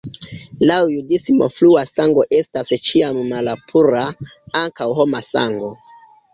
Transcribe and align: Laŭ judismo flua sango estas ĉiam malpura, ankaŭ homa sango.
Laŭ 0.69 0.77
judismo 0.93 1.49
flua 1.57 1.83
sango 1.89 2.25
estas 2.39 2.73
ĉiam 2.89 3.21
malpura, 3.29 4.03
ankaŭ 4.65 4.91
homa 5.01 5.25
sango. 5.33 5.75